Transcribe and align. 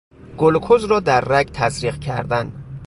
گلوکز 0.37 0.83
را 0.85 0.99
در 0.99 1.21
رگ 1.21 1.49
تزریق 1.53 1.99
کردن 1.99 2.53